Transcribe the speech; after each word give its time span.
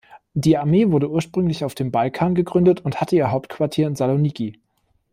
Die 0.33 0.57
Armee 0.57 0.89
wurde 0.89 1.11
ursprünglich 1.11 1.63
auf 1.63 1.75
dem 1.75 1.91
Balkan 1.91 2.33
gegründet 2.33 2.83
und 2.83 2.99
hatte 3.01 3.15
ihr 3.15 3.29
Hauptquartier 3.29 3.85
in 3.85 3.95
Saloniki. 3.95 4.59